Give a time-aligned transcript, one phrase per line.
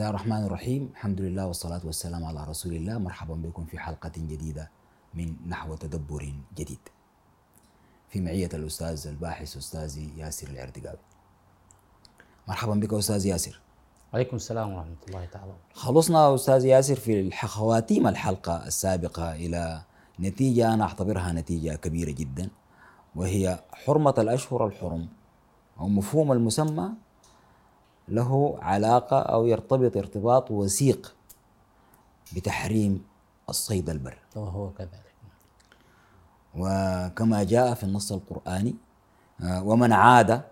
[0.00, 4.12] بسم الله الرحمن الرحيم الحمد لله والصلاة والسلام على رسول الله مرحبا بكم في حلقة
[4.16, 4.70] جديدة
[5.14, 6.78] من نحو تدبر جديد
[8.08, 10.98] في معية الأستاذ الباحث أستاذي ياسر العردقاوي
[12.48, 13.60] مرحبا بك أستاذ ياسر
[14.14, 19.82] عليكم السلام ورحمة الله تعالى خلصنا أستاذ ياسر في خواتيم الحلقة السابقة إلى
[20.20, 22.50] نتيجة أنا أعتبرها نتيجة كبيرة جدا
[23.16, 25.08] وهي حرمة الأشهر الحرم
[25.80, 26.88] أو مفهوم المسمى
[28.10, 31.14] له علاقة أو يرتبط ارتباط وثيق
[32.36, 33.04] بتحريم
[33.48, 34.18] الصيد البر.
[34.36, 35.14] وهو كذلك.
[36.56, 38.74] وكما جاء في النص القرآني
[39.42, 40.42] آه، ومن عاد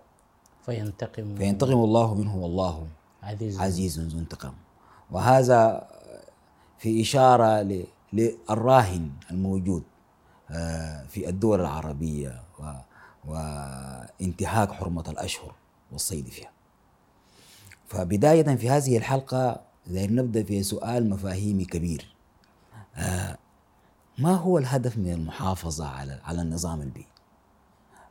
[0.65, 2.87] فينتقم فينتقم الله منه والله
[3.23, 3.59] عزيز.
[3.59, 4.53] عزيز ذو انتقام.
[5.11, 5.87] وهذا
[6.77, 7.61] في إشارة
[8.13, 9.83] للراهن الموجود
[10.51, 12.43] آه، في الدول العربية
[13.27, 15.55] وانتهاك حرمة الأشهر
[15.91, 16.51] والصيد فيها.
[17.99, 22.15] فبداية في هذه الحلقة داير نبدأ في سؤال مفاهيمي كبير
[22.95, 23.37] آه،
[24.17, 27.07] ما هو الهدف من المحافظة على على النظام البيئي؟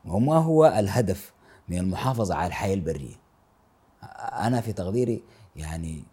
[0.04, 1.32] وما هو الهدف
[1.68, 3.14] من المحافظة على الحياة البرية؟
[4.32, 5.22] أنا في تقديري
[5.56, 6.04] يعني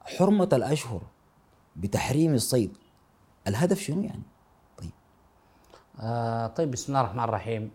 [0.00, 1.02] حرمة الأشهر
[1.76, 2.76] بتحريم الصيد
[3.46, 4.22] الهدف شنو يعني؟
[4.78, 4.92] طيب
[6.00, 7.70] آه طيب بسم الله الرحمن الرحيم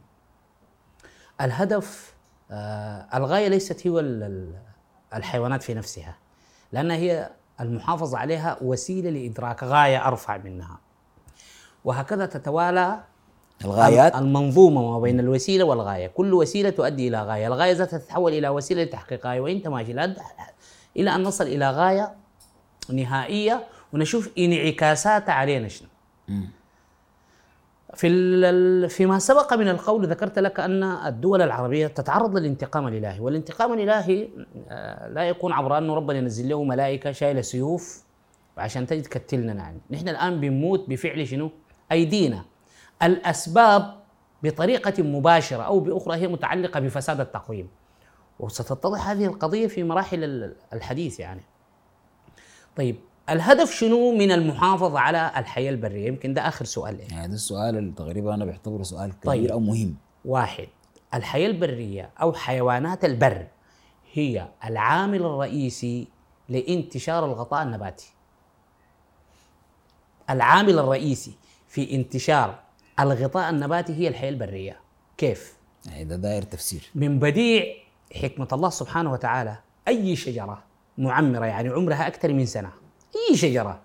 [1.42, 2.19] الهدف
[2.52, 4.54] آه الغاية ليست هو ال- ال-
[5.14, 6.16] الحيوانات في نفسها
[6.72, 7.30] لأن هي
[7.62, 10.80] المحافظة عليها وسيلة لإدراك غاية أرفع منها.
[11.86, 13.04] وهكذا تتوالى
[13.66, 14.16] الغايات.
[14.16, 16.08] المنظومة ما بين الوسيلة والغاية.
[16.08, 17.48] كل وسيلة تؤدي إلى غاية.
[17.48, 19.92] الغاية ذاتها تتحول إلى وسيلة لتحقيق غاية وإنت ماشي.
[20.98, 22.16] إلى أن نصل إلى غاية
[22.94, 25.90] نهائية ونشوف انعكاساتها علينا شنو.
[27.94, 34.30] في فيما سبق من القول ذكرت لك أن الدول العربية تتعرض للانتقام الإلهي، والانتقام الإلهي
[34.70, 38.04] آه، لا يكون عبر انه ربنا ينزل له ملائكة شايلة سيوف
[38.58, 41.52] وعشان تجي تقتلنا يعني، نحن الآن بنموت بفعل شنو؟
[41.92, 42.46] أيدينا.
[43.04, 43.94] الأسباب
[44.44, 47.70] بطريقة مباشرة أو بأخرى هي متعلقة بفساد التقويم.
[48.40, 51.42] وستتضح هذه القضية في مراحل ال- الحديث يعني.
[52.76, 52.96] طيب
[53.30, 57.14] الهدف شنو من المحافظة على الحياة البرية؟ يمكن ده آخر سؤال يعني.
[57.14, 59.52] يعني ده السؤال اللي تقريبا أنا بعتبره سؤال كبير طيب.
[59.52, 59.96] أو مهم
[60.26, 60.68] واحد
[61.14, 63.48] الحياة البرية أو حيوانات البر
[64.14, 66.08] هي العامل الرئيسي
[66.50, 68.14] لانتشار الغطاء النباتي
[70.30, 71.34] العامل الرئيسي
[71.68, 72.60] في انتشار
[73.00, 74.80] الغطاء النباتي هي الحياة البرية
[75.18, 77.64] كيف؟ يعني ده داير تفسير من بديع
[78.16, 79.58] حكمة الله سبحانه وتعالى
[79.88, 80.64] أي شجرة
[80.98, 82.72] معمرة يعني عمرها أكثر من سنة
[83.16, 83.80] أي شجرة.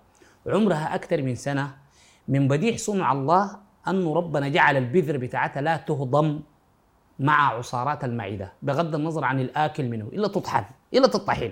[0.47, 1.75] عمرها أكثر من سنة.
[2.27, 6.39] من بديع صنع الله أنه ربنا جعل البذر بتاعتها لا تهضم
[7.19, 10.63] مع عصارات المعدة بغض النظر عن الآكل منه إلا تطحن
[10.93, 11.51] إلا تطحن.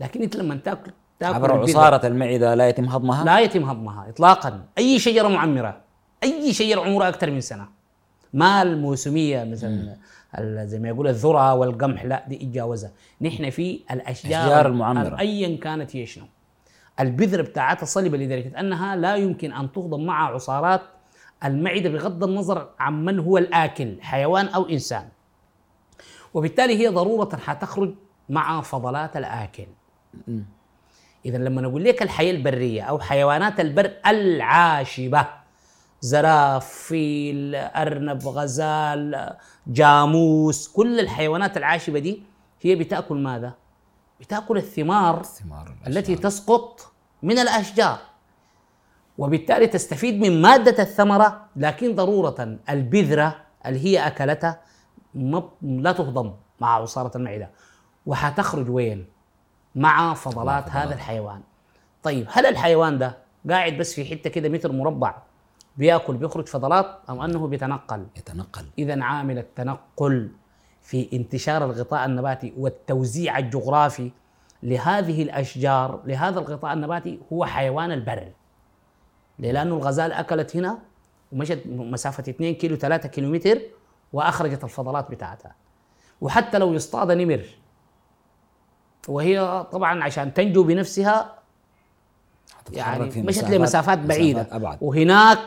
[0.00, 4.64] لكن أنت لما تاكل تاكل عبر عصارة المعدة لا يتم هضمها؟ لا يتم هضمها اطلاقا.
[4.78, 5.80] أي شجرة معمرة
[6.22, 7.68] أي شجرة عمرها أكثر من سنة.
[8.32, 9.96] ما الموسميه مثلا
[10.64, 15.18] زي ما يقول الذرة والقمح لا دي اتجاوزها نحن في الأشجار الأشجار المعمرة.
[15.18, 16.24] ايا كانت هي شنو؟
[17.00, 20.82] البذر بتاعتها صلبه لدرجه انها لا يمكن أن تهضم مع عصارات
[21.44, 25.08] المعدة بغض النظر عن من هو الآكل حيوان أو إنسان.
[26.34, 27.94] وبالتالي هي ضرورة حتخرج
[28.28, 29.66] مع فضلات الآكل.
[31.26, 35.26] اذا لما نقول لك الحياة البرية أو حيوانات البر العاشبة
[36.00, 42.22] زراف فيل أرنب غزال جاموس كل الحيوانات العاشبة دي
[42.60, 43.54] هي بتأكل ماذا؟
[44.20, 46.92] بتأكل الثمار ثمار التي تسقط
[47.22, 47.98] من الأشجار
[49.18, 53.36] وبالتالي تستفيد من مادة الثمرة لكن ضرورة البذرة
[53.66, 54.60] اللي هي أكلتها
[55.62, 57.50] لا تهضم مع عصارة المعدة
[58.06, 59.06] وحتخرج وين؟
[59.74, 61.40] مع فضلات هذا الحيوان.
[62.02, 63.18] طيب هل الحيوان ده
[63.50, 65.14] قاعد بس في حتة كده متر مربع
[65.76, 70.30] بيأكل بيخرج فضلات أو أنه بيتنقل؟ يتنقل إذا عامل التنقل
[70.84, 74.10] في انتشار الغطاء النباتي والتوزيع الجغرافي
[74.62, 78.28] لهذه الأشجار لهذا الغطاء النباتي هو حيوان البر
[79.38, 80.78] ليه؟ لأنه الغزال أكلت هنا
[81.32, 83.60] ومشت مسافة 2 كيلو 3 كيلو متر
[84.12, 85.54] وأخرجت الفضلات بتاعتها.
[86.20, 87.44] وحتى لو يصطاد نمر
[89.08, 91.38] وهي طبعا عشان تنجو بنفسها
[92.72, 94.40] يعني مشت لمسافات بعيدة.
[94.40, 94.78] مسافات أبعد.
[94.80, 95.38] وهناك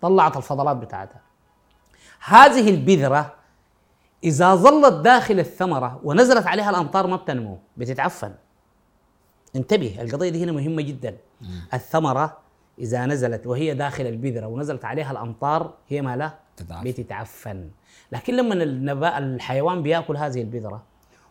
[0.00, 1.20] طلعت الفضلات بتاعتها.
[2.24, 3.43] هذه البذرة
[4.24, 8.34] إذا ظلت داخل الثمرة ونزلت عليها الأمطار ما بتنمو بتتعفن.
[9.56, 11.16] انتبه القضية دي هنا مهمة جدا.
[11.74, 12.38] الثمرة
[12.78, 16.84] إذا نزلت وهي داخل البذرة ونزلت عليها الأمطار هي ما لا؟ تتعفن.
[16.84, 17.70] بتتعفن.
[18.12, 20.82] لكن لما النبا الحيوان بيأكل هذه البذرة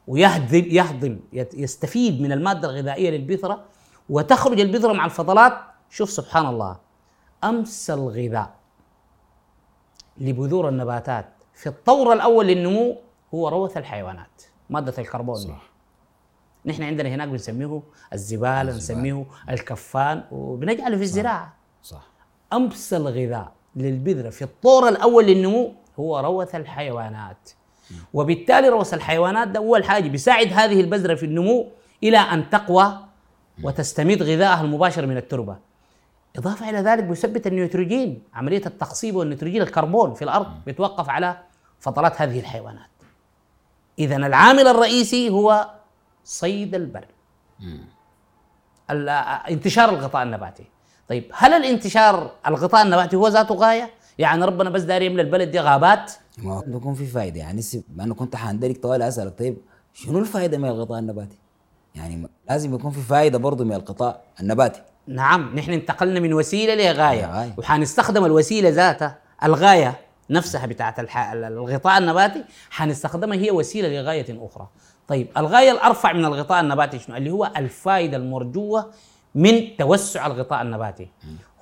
[0.07, 3.63] ويهضم يهضم يستفيد من المادة الغذائية للبذرة
[4.09, 5.53] وتخرج البذرة مع الفضلات
[5.89, 6.77] شوف سبحان الله
[7.43, 8.55] أمس الغذاء
[10.17, 12.97] لبذور النباتات في الطور الأول للنمو
[13.33, 15.35] هو روث الحيوانات مادة الكربون.
[15.35, 15.47] دي.
[15.47, 15.71] صح.
[16.65, 17.81] نحن عندنا هناك بنسميه
[18.13, 18.77] الزبالة الزبالة.
[18.77, 21.53] نسميه الكفان وبنجعله في الزراعة.
[21.83, 22.07] صح.
[22.53, 27.49] أمس الغذاء للبذرة في الطور الأول للنمو هو روث الحيوانات.
[28.13, 31.71] وبالتالي روث الحيوانات ده أول حاجة بيساعد هذه البذرة في النمو
[32.03, 32.97] إلى أن تقوى
[33.63, 35.57] وتستمد غذائها المباشر من التربة.
[36.37, 41.37] إضافة إلى ذلك بيثبت النيتروجين عملية التخصيب والنيتروجين الكربون في الأرض بيتوقف على
[41.79, 42.89] فضلات هذه الحيوانات.
[43.99, 45.69] اذا العامل الرئيسي هو
[46.23, 47.05] صيد البر
[48.89, 49.09] ال-
[49.49, 50.63] انتشار الغطاء النباتي.
[51.09, 55.59] طيب هل الانتشار الغطاء النباتي هو ذاته غاية؟ يعني ربنا بس داري يملى البلد دي
[55.59, 56.11] غابات.
[56.37, 57.39] ما بيكون في فايدة.
[57.39, 57.61] يعني
[57.95, 59.57] ما أنا كنت حندرك طوال أسألك طيب
[59.93, 61.37] شنو الفائده من الغطاء النباتي؟
[61.95, 64.81] يعني لازم يكون في فائده برضه من الغطاء النباتي.
[65.07, 67.25] نعم نحن انتقلنا من وسيلة لغاية.
[67.25, 67.53] لغاية.
[67.57, 71.17] وحنستخدم الوسيلة ذاتها الغاية نفسها بتاعت الح...
[71.31, 74.67] الغطاء النباتي حنستخدمها هي وسيلة لغاية أخرى.
[75.07, 78.91] طيب الغاية الأرفع من الغطاء النباتي شنو؟ اللي هو الفائدة المرجوة
[79.35, 81.09] من توسع الغطاء النباتي.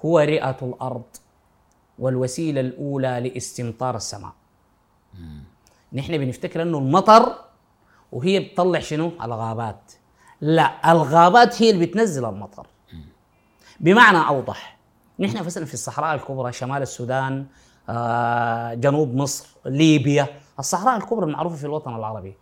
[0.06, 1.04] هو رئة الأرض
[2.00, 4.32] والوسيلة الأولى لاستمطار السماء.
[5.94, 7.36] نحن بنفتكر أنه المطر
[8.12, 9.92] وهي بتطلع شنو؟ الغابات.
[10.42, 12.68] لا الغابات هي اللي بتنزل المطر.
[13.82, 14.78] بمعنى أوضح
[15.20, 17.46] نحن مثلا في الصحراء الكبرى شمال السودان
[17.90, 20.28] آه، جنوب مصر ليبيا
[20.60, 22.38] الصحراء الكبرى المعروفة في الوطن العربي.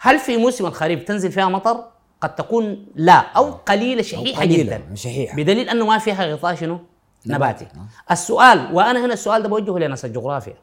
[0.00, 1.84] هل في موسم الخريف تنزل فيها مطر؟
[2.20, 4.94] قد تكون لا أو قليلة شحيحة قليلة، جدا.
[4.94, 5.36] شحيحة.
[5.36, 6.80] بدليل أنه ما فيها غطاء شنو؟
[7.26, 7.64] نباتي.
[7.64, 7.80] نباتي.
[8.10, 10.54] السؤال وأنا هنا السؤال ده بوجهه لناس الجغرافيا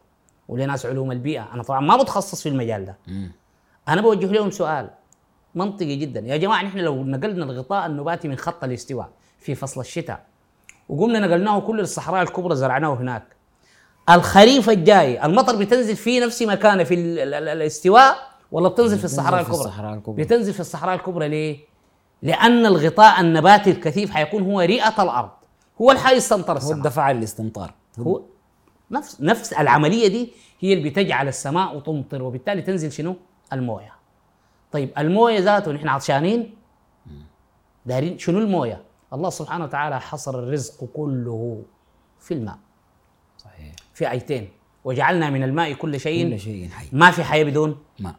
[0.48, 1.54] ولناس علوم البيئة.
[1.54, 2.98] أنا طبعا ما متخصص في المجال ده.
[3.88, 4.90] أنا بوجه لهم سؤال
[5.56, 6.20] منطقي جدا.
[6.20, 10.26] يا جماعة نحن لو نقلنا الغطاء النباتي من خط الاستواء في فصل الشتاء
[10.90, 13.24] وقمنا نقلناه كل الصحراء الكبرى زرعناه هناك
[14.10, 18.16] الخريف الجاي المطر بتنزل في نفس مكانه في ال- ال- ال- الاستواء
[18.52, 20.24] ولا بتنزل في الصحراء في الكبرى؟ الصحراء الكبرى.
[20.24, 21.60] بتنزل في الصحراء الكبرى ليه؟
[22.22, 25.30] لأن الغطاء النباتي الكثيف حيكون هو رئة الأرض
[25.82, 28.22] هو اللي حيستمطر هو السماء الدفع الاستمطار هو
[28.92, 33.16] نفس نفس العملية دي هي اللي بتجعل السماء تمطر وبالتالي تنزل شنو؟
[33.54, 33.94] الموية.
[34.72, 36.56] طيب الموية ذاته نحن عطشانين
[37.86, 38.82] دارين شنو الموية؟
[39.14, 41.64] الله سبحانه وتعالى حصر الرزق كله
[42.20, 42.58] في الماء.
[43.38, 43.76] صحيح.
[43.94, 44.50] في أيتين.
[44.84, 46.30] وجعلنا من الماء كل شيء.
[46.30, 46.90] كل شيء حي.
[46.92, 47.78] ما في حياة بدون.
[48.00, 48.16] ما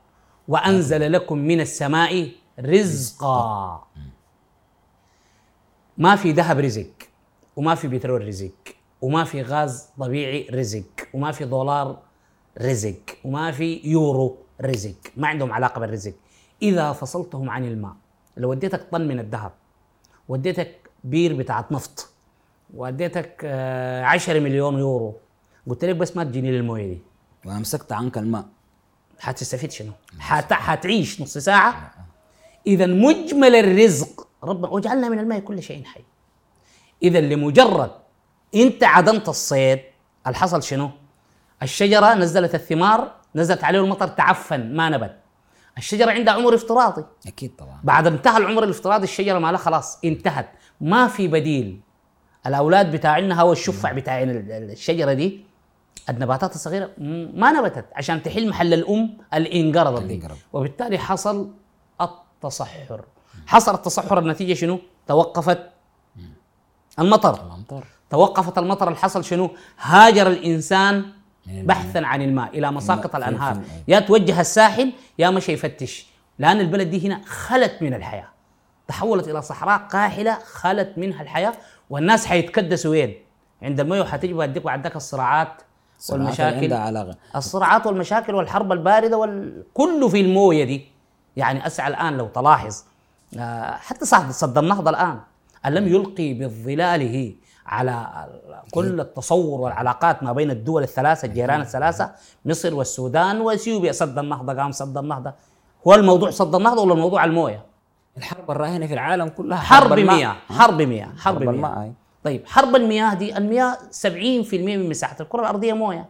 [0.49, 3.87] وأنزل لكم من السماء رزقا.
[5.99, 6.93] ما في ذهب رزق
[7.57, 8.53] وما في بترول رزق
[9.01, 11.99] وما في غاز طبيعي رزق وما في دولار
[12.61, 14.97] رزق وما في يورو رزق.
[15.17, 16.15] ما عندهم علاقة بالرزق.
[16.63, 17.97] إذا فصلتهم عن الماء
[18.37, 19.53] لو وديتك طن من الذهب
[20.29, 22.09] وديتك بير بتاعت نفط.
[22.75, 25.17] واديتك آه، 10 مليون يورو.
[25.69, 26.99] قلت لك بس ما تجيني للمويه دي.
[27.45, 28.45] وامسكت عنك الماء.
[29.19, 30.53] حتستفيد شنو؟ حت...
[30.53, 31.93] حتعيش نص ساعة.
[32.67, 36.01] إذا مجمل الرزق ربنا وجعلنا من الماء كل شيء حي.
[37.03, 37.91] إذا لمجرد
[38.55, 39.81] أنت عدمت الصيد
[40.27, 40.91] الحصل شنو؟
[41.63, 45.20] الشجرة نزلت الثمار نزلت عليه المطر تعفن ما نبت.
[45.81, 47.05] الشجرة عندها عمر افتراضي.
[47.27, 47.81] أكيد طبعا.
[47.85, 50.51] بعد انتهى العمر الافتراضي الشجرة ما لها خلاص انتهت.
[50.81, 51.81] ما في بديل.
[52.47, 55.45] الأولاد بتاعنا هو الشفع بتاع ال- ال- الشجرة دي.
[56.09, 60.23] النباتات الصغيرة م- ما نبتت عشان تحل محل الأم اللي انقرضت دي.
[60.53, 61.51] وبالتالي حصل
[62.01, 63.05] التصحر.
[63.47, 65.59] حصل التصحر النتيجة شنو؟ توقفت
[66.99, 67.35] المطر.
[67.47, 68.89] الامطار توقفت المطر.
[68.89, 71.05] الحصل شنو؟ هاجر الإنسان
[71.53, 73.63] بحثا عن الماء إلى مساقط الأنهار.
[73.89, 76.07] يا توجه الساحل يا مشى يفتش
[76.39, 78.29] لأن البلد دي هنا خلت من الحياة.
[78.89, 81.53] تحولت إلى صحراء قاحلة خلت منها الحياة
[81.91, 83.15] والناس حيتكدسوا وين؟
[83.63, 85.63] عند المياه حتجي بعدك بعدك الصراعات
[86.11, 86.73] والمشاكل.
[87.37, 89.63] الصراعات والمشاكل والحرب الباردة وال...
[89.75, 90.87] كله في الموية دي.
[91.37, 92.83] يعني أسعى الآن لو تلاحظ
[93.39, 95.21] آه، حتى صد النهضه الآن.
[95.67, 97.35] ألم يلقي بظلاله
[97.71, 98.07] على
[98.71, 102.11] كل التصور والعلاقات ما بين الدول الثلاثة الجيران الثلاثة
[102.45, 105.33] مصر والسودان وإثيوبيا صد النهضة قام صد النهضة
[105.87, 107.63] هو الموضوع صد النهضة ولا الموضوع الموية؟
[108.17, 110.17] الحرب الراهنة في العالم كلها حرب الماء.
[110.17, 111.93] مياه حرب مياه حرب حرب مياه الماء.
[112.25, 114.07] طيب حرب المياه دي المياه 70%
[114.55, 116.07] من مساحة الكرة الأرضية موية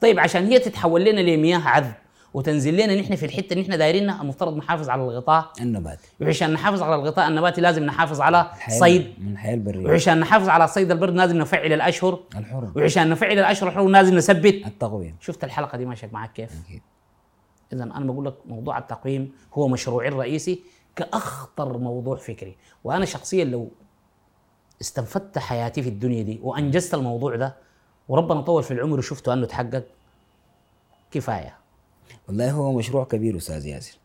[0.00, 1.92] طيب عشان هي تتحول لنا لمياه عذب
[2.34, 5.52] وتنزل لنا نحن في الحتة اللي نحن دايرينها المفترض نحافظ على الغطاء.
[5.60, 9.14] النباتي وعشان نحافظ على الغطاء النباتي لازم نحافظ على صيد.
[9.18, 9.86] من الحياة البرية.
[9.86, 12.20] وعشان نحافظ على صيد البرد لازم نفعل الأشهر.
[12.36, 14.66] الحرم وعشان نفعل الأشهر الحرم لازم نثبت.
[14.66, 16.82] التقويه شفت الحلقة دي ماشية معك كيف؟ أكيد.
[17.72, 20.62] اذا أنا بقول لك موضوع التقويم هو مشروعي الرئيسي
[20.96, 22.56] كأخطر موضوع فكري.
[22.84, 23.70] وأنا شخصيا لو
[24.80, 27.56] استنفدت حياتي في الدنيا دي وأنجزت الموضوع ده
[28.08, 29.84] وربنا طول في العمر وشفته أنه تحقق
[31.10, 31.56] كفاية.
[32.28, 33.98] والله هو مشروع كبير أستاذ ياسر.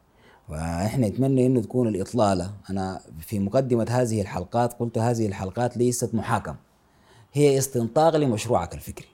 [0.50, 2.52] وإحنا نتمنى إنه تكون الإطلالة.
[2.70, 6.56] أنا في مقدمة هذه الحلقات قلت هذه الحلقات ليست محاكم.
[7.34, 9.08] هي استنطاق لمشروعك الفكري.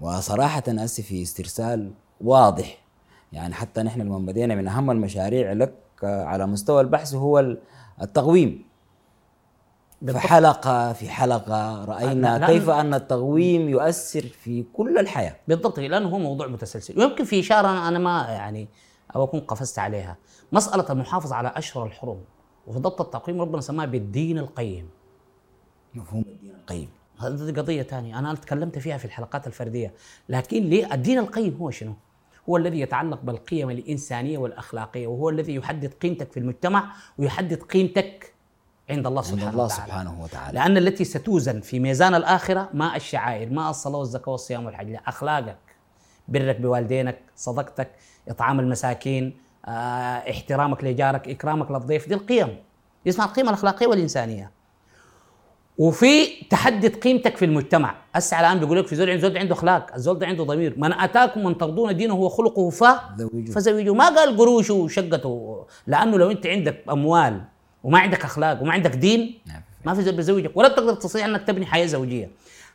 [0.00, 2.78] وصراحة اسف في استرسال واضح.
[3.32, 7.56] يعني حتى نحن لما بدينا من أهم المشاريع لك على مستوى البحث هو
[8.02, 8.64] التقويم.
[10.02, 10.22] بالضبط.
[10.22, 15.36] فحلقة في حلقة رأينا لا- كيف أن التقويم يؤثر في كل الحياة.
[15.48, 16.98] بالضبط لأنه هو موضوع متسلسل.
[16.98, 18.68] ويمكن في إشارة أنا- ما يعني
[19.16, 20.16] أو أكون قفزت عليها.
[20.52, 22.20] مسألة المحافظة على أشهر الحرم
[22.66, 24.88] وفي ضبط التقويم ربنا سماها بالدين القيم.
[25.94, 26.24] مفهوم.
[26.28, 26.88] الدين القيم.
[27.18, 29.92] هذه قضية ثانية أنا تكلمت فيها في الحلقات الفردية.
[30.28, 31.92] لكن ليه؟ الدين القيم هو شنو؟
[32.48, 38.34] هو الذي يتعلق بالقيم الإنسانية والأخلاقية وهو الذي يحدد قيمتك في المجتمع ويحدد قيمتك
[38.90, 39.82] عند الله عند سبحانه الله وتعالى.
[39.86, 40.58] سبحانه وتعالى.
[40.58, 44.90] لأن التي ستوزن في ميزان الآخرة ما الشعائر ما الصلاة والزكاة والصيام والحج.
[44.90, 45.56] لا أخلاقك
[46.28, 47.90] برك بوالدينك صدقتك
[48.28, 49.70] إطعام المساكين آه،
[50.30, 52.08] احترامك لجارك إكرامك للضيف.
[52.08, 52.56] دي القيم.
[53.08, 54.50] اسمها القيمة الأخلاقية والإنسانية.
[55.78, 57.94] وفي تحدد قيمتك في المجتمع.
[58.14, 60.74] هسه الان بيقول لك في زول عنده زول عنده أخلاق الزول ده عنده ضمير.
[60.76, 62.84] من أتاكم من ترضون دينه وخلقه ف
[63.16, 63.44] زوجوه.
[63.54, 63.94] فزوجوه.
[63.94, 65.66] ما قال قروش وشقته.
[65.86, 67.40] لأنه لو أنت عندك أموال
[67.84, 69.62] وما عندك أخلاق وما عندك دين نعم.
[69.84, 72.30] ما في زول بيزوجك ولا بتقدر تستطيع إنك تبني حياة زوجية.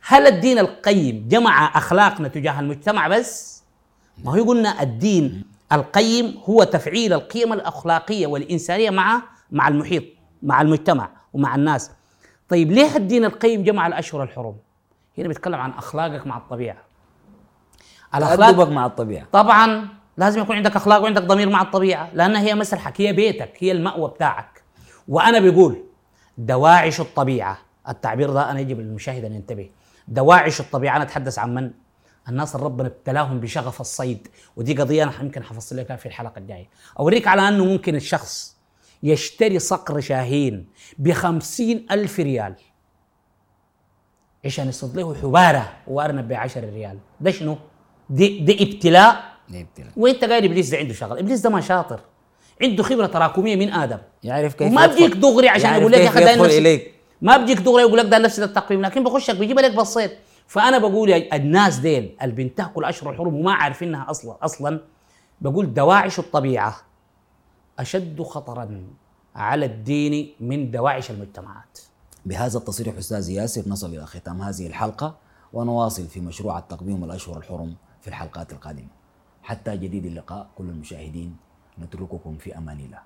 [0.06, 3.62] هل الدين القيم جمع أخلاقنا تجاه المجتمع بس؟
[4.24, 10.04] ما هو قلنا الدين القيم هو تفعيل القيم الأخلاقية والإنسانية مع مع المحيط
[10.42, 11.90] مع المجتمع ومع الناس.
[12.48, 14.56] طيب ليه الدين القيم جمع الأشهر الحرم
[15.18, 16.76] هنا بيتكلم عن أخلاقك مع الطبيعة.
[18.12, 19.26] تأدبك مع الطبيعة.
[19.32, 23.72] طبعا لازم يكون عندك أخلاق وعندك ضمير مع الطبيعة لأنها هي مسرحك هي بيتك هي
[23.72, 24.55] المأوى بتاعك.
[25.08, 25.84] وأنا بقول
[26.38, 27.58] دواعش الطبيعة.
[27.88, 29.70] التعبير ده أنا يجب للمشاهد أن ينتبه.
[30.08, 31.70] دواعش الطبيعة أنا أتحدث عن من؟
[32.28, 34.28] الناس اللي ربنا ابتلاهم بشغف الصيد.
[34.56, 36.68] ودي قضية أنا يمكن حفصل لك في الحلقة الجاية.
[36.98, 38.56] أوريك على أنه ممكن الشخص
[39.02, 42.54] يشتري صقر شاهين بخمسين ألف ريال.
[44.44, 46.98] عشان يصيد له حبارة وأرنب ب 10 ريال.
[47.20, 47.58] ده شنو؟
[48.10, 49.24] دي, دي ابتلاء.
[49.48, 49.92] ده ابتلاء.
[49.96, 51.18] وإنت قايل إبليس ده عنده شغل.
[51.18, 52.00] إبليس ده ما شاطر.
[52.62, 53.98] عنده خبرة تراكمية من آدم.
[54.24, 56.94] يعرف كيف يدخل- بيجيك دغري عشان يقول لك يا أخي يدخل إليك.
[57.22, 60.10] ما بيجيك دغري يقول لك ده نفس التقويم لكن بخشك بيجيب لك بسيط
[60.46, 64.80] فأنا بقول الناس ديل اللي بينتهكوا الاشهر الحرم وما عارفينها أصلا أصلا.
[65.40, 66.76] بقول دواعش الطبيعة
[67.78, 68.84] أشد خطرا
[69.34, 71.78] على الدين من دواعش المجتمعات.
[72.26, 75.16] بهذا التصريح أستاذ ياسر نصل إلى ختام هذه الحلقة
[75.52, 78.88] ونواصل في مشروع التقويم الأشهر الحرم في الحلقات القادمة.
[79.42, 81.36] حتى جديد اللقاء كل المشاهدين
[81.78, 83.02] نترككم في أمان الله.